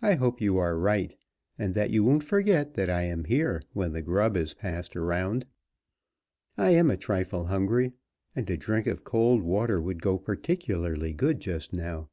[0.00, 1.16] I hope you are right,
[1.56, 5.46] and that you won't forget that I am here when the grub is passed around.
[6.58, 7.92] I am a trifle hungry,
[8.34, 12.08] and a drink of cold water would go particularly good just now."